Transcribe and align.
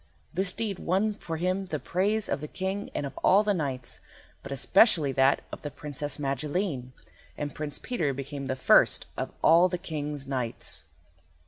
This 0.33 0.51
deed 0.51 0.79
won 0.79 1.13
for 1.13 1.37
him 1.37 1.67
the 1.67 1.77
praise 1.77 2.27
of 2.27 2.41
the 2.41 2.47
King 2.47 2.89
and 2.95 3.05
of 3.05 3.15
all 3.23 3.43
the 3.43 3.53
knights, 3.53 4.01
but 4.41 4.51
especially 4.51 5.11
that 5.11 5.41
of 5.51 5.61
the 5.61 5.69
Princess 5.69 6.17
Magilene, 6.17 6.91
and 7.37 7.53
Prince 7.53 7.77
Peter 7.77 8.11
became 8.11 8.47
the 8.47 8.55
first 8.55 9.05
of 9.15 9.31
all 9.43 9.69
the 9.69 9.77
King's 9.77 10.25
knights. 10.27 10.85